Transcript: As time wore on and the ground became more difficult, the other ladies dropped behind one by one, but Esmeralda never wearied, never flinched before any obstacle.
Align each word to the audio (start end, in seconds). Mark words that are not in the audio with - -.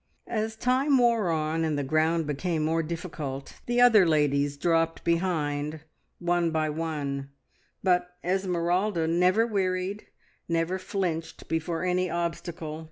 As 0.25 0.55
time 0.55 0.97
wore 0.97 1.29
on 1.29 1.63
and 1.63 1.77
the 1.77 1.83
ground 1.83 2.25
became 2.25 2.65
more 2.65 2.81
difficult, 2.81 3.61
the 3.67 3.79
other 3.79 4.03
ladies 4.07 4.57
dropped 4.57 5.03
behind 5.03 5.81
one 6.17 6.49
by 6.49 6.71
one, 6.71 7.29
but 7.83 8.15
Esmeralda 8.23 9.05
never 9.07 9.45
wearied, 9.45 10.07
never 10.49 10.79
flinched 10.79 11.47
before 11.47 11.85
any 11.85 12.09
obstacle. 12.09 12.79